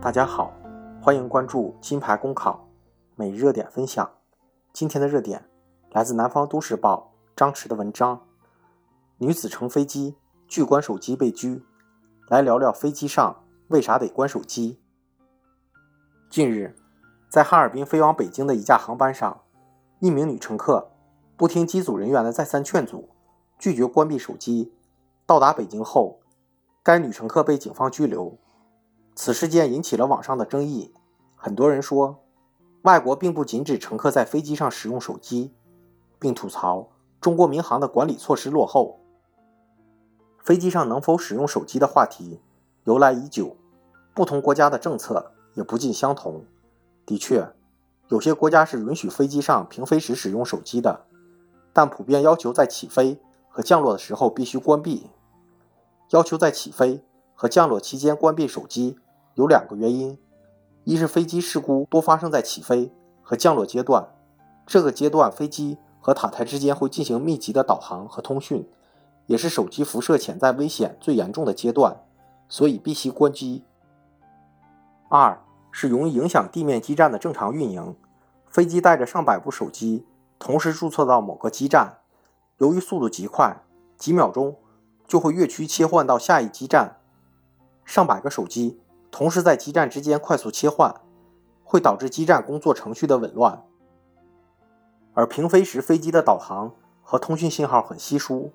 [0.00, 0.54] 大家好，
[1.02, 2.66] 欢迎关注金牌公考
[3.16, 4.10] 每日热点分享。
[4.72, 5.44] 今天的热点
[5.90, 8.22] 来自南方都市报张弛的文章：
[9.18, 10.16] 女子乘飞机
[10.48, 11.62] 拒关手机被拘。
[12.28, 14.80] 来聊聊飞机上为啥得关手机。
[16.30, 16.74] 近日，
[17.28, 19.42] 在哈尔滨飞往北京的一架航班上，
[19.98, 20.92] 一名女乘客
[21.36, 23.10] 不听机组人员的再三劝阻，
[23.60, 24.72] 拒绝关闭手机。
[25.26, 26.18] 到达北京后，
[26.82, 28.38] 该女乘客被警方拘留。
[29.14, 30.94] 此事件引起了网上的争议，
[31.36, 32.24] 很多人说，
[32.82, 35.52] 外国并不禁止乘客在飞机上使用手机，
[36.18, 36.88] 并吐槽
[37.20, 38.98] 中国民航的管理措施落后。
[40.38, 42.40] 飞机上能否使用手机的话题
[42.84, 43.58] 由来已久，
[44.14, 46.46] 不同国家的政策也不尽相同。
[47.04, 47.46] 的确，
[48.08, 51.04] 有些国家是允许飞机上平飞时使用手机的，
[51.74, 55.10] 但普遍要求在起飞和降落的时候必须关闭。
[56.10, 58.98] 要求在起飞和降落期间关闭手机。
[59.34, 60.18] 有两个原因，
[60.84, 64.08] 一是飞机事故多发生在起飞和降落阶段，
[64.66, 68.68] 这个阶段飞机和塔台之间会进行密集的导航和通讯，
[69.26, 72.04] 也是手机辐射潜在危险最严重的阶段，
[72.48, 73.64] 所以必须关机。
[75.08, 75.40] 二
[75.70, 77.96] 是容易影响地面基站的正常运营，
[78.48, 80.04] 飞机带着上百部手机
[80.40, 81.99] 同时注册到某个基站，
[82.60, 83.62] 由于速度极快，
[83.96, 84.54] 几秒钟
[85.06, 87.00] 就会越区切换到下一基站，
[87.86, 88.78] 上百个手机。
[89.10, 90.94] 同时在基站之间快速切换，
[91.64, 93.64] 会导致基站工作程序的紊乱。
[95.14, 98.52] 而平飞时飞机的导航和通讯信号很稀疏，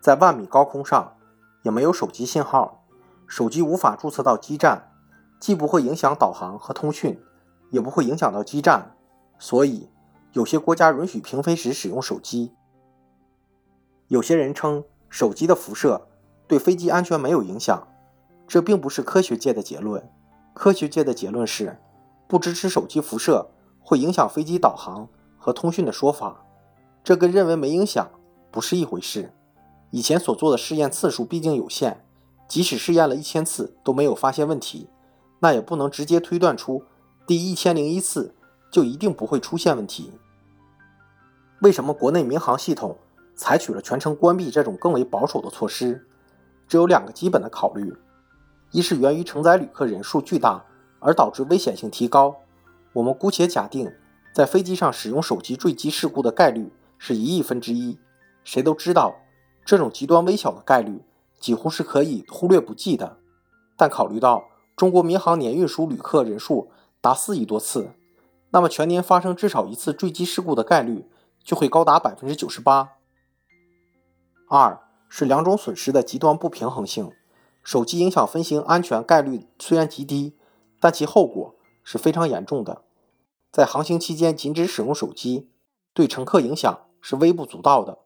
[0.00, 1.14] 在万米高空上
[1.62, 2.82] 也没有手机信号，
[3.26, 4.90] 手机无法注册到基站，
[5.38, 7.22] 既不会影响导航和通讯，
[7.68, 8.96] 也不会影响到基站。
[9.38, 9.90] 所以，
[10.32, 12.54] 有些国家允许平飞时使用手机。
[14.08, 16.06] 有些人称手机的辐射
[16.46, 17.86] 对飞机安全没有影响。
[18.46, 20.10] 这并不是科学界的结论，
[20.52, 21.78] 科学界的结论是
[22.28, 25.08] 不支持手机辐射会影响飞机导航
[25.38, 26.44] 和通讯的说法。
[27.02, 28.10] 这跟认为没影响
[28.50, 29.32] 不是一回事。
[29.90, 32.04] 以前所做的试验次数毕竟有限，
[32.46, 34.88] 即使试验了一千次都没有发现问题，
[35.40, 36.84] 那也不能直接推断出
[37.26, 38.34] 第一千零一次
[38.70, 40.12] 就一定不会出现问题。
[41.60, 42.98] 为什么国内民航系统
[43.36, 46.06] 采取了全程关闭这种更为保守的措施？
[46.66, 47.94] 只有两个基本的考虑。
[48.70, 50.64] 一是源于承载旅客人数巨大
[50.98, 52.36] 而导致危险性提高。
[52.92, 53.92] 我们姑且假定，
[54.32, 57.98] 在飞机上使用手机坠机事故的概率是一亿分之一。
[58.42, 59.14] 谁都知道，
[59.64, 61.02] 这种极端微小的概率
[61.38, 63.18] 几乎是可以忽略不计的。
[63.76, 64.44] 但考虑到
[64.76, 66.70] 中国民航年运输旅客人数
[67.00, 67.90] 达四亿多次，
[68.50, 71.08] 那么全年发生至少一次坠机事故的概率
[71.42, 72.92] 就会高达百分之九十八。
[74.56, 77.10] 二是两种损失的极端不平衡性。
[77.64, 80.36] 手机影响飞行安全概率虽然极低，
[80.78, 82.82] 但其后果是非常严重的。
[83.50, 85.48] 在航行期间禁止使用手机，
[85.92, 87.98] 对乘客影响是微不足道的。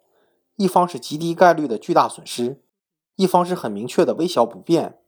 [0.57, 2.63] 一方是极低概率的巨大损失，
[3.17, 4.99] 一方是很明确的微小不便。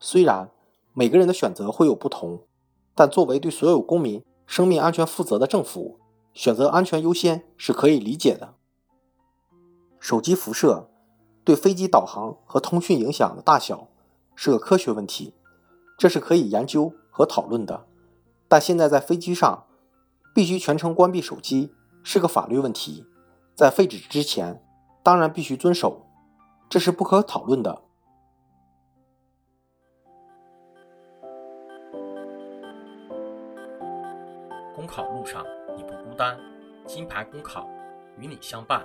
[0.00, 0.50] 虽然
[0.94, 2.46] 每个人的选择会有不同，
[2.94, 5.98] 但作为对所有公民生命安全负责的政府，
[6.32, 8.54] 选择安全优先是可以理解的。
[10.02, 10.88] 手机辐射。
[11.44, 13.88] 对飞机导航和通讯影响的大小
[14.36, 15.34] 是个科学问题，
[15.98, 17.86] 这是可以研究和讨论的。
[18.46, 19.66] 但现在在飞机上
[20.32, 21.74] 必须全程关闭手机
[22.04, 23.04] 是个法律问题，
[23.56, 24.64] 在废止之前
[25.02, 26.06] 当然必须遵守，
[26.68, 27.82] 这是不可讨论的。
[34.76, 35.44] 公考路上
[35.76, 36.38] 你不孤单，
[36.86, 37.68] 金牌公考
[38.16, 38.84] 与你相伴，